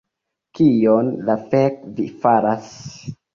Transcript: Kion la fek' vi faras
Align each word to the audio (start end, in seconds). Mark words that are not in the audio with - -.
Kion 0.59 1.11
la 1.27 1.35
fek' 1.51 1.85
vi 2.01 2.09
faras 2.25 2.73